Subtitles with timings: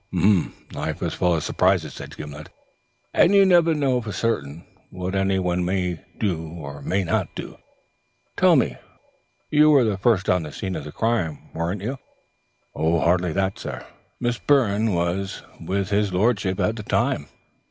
[0.73, 2.49] "Life is full of surprises," said Gimblet,
[3.13, 6.19] "and you never know for certain what anyone may not
[7.35, 7.57] do; but,
[8.41, 8.77] tell me,
[9.51, 11.97] you were the first on the scene of the crime, weren't you?"
[12.75, 13.85] "Hardly that, sir.
[14.19, 17.27] Miss Byrne was with his lordship at the time."